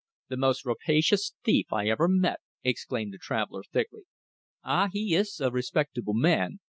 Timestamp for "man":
6.15-6.57